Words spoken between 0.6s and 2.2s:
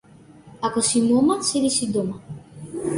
Ако си мома, седи си дома.